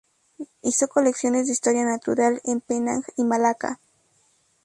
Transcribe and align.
Hizo 0.63 0.87
colecciones 0.87 1.45
de 1.45 1.53
historia 1.53 1.85
natural 1.85 2.41
en 2.45 2.59
Penang 2.59 3.03
y 3.17 3.23
Malaca. 3.23 3.77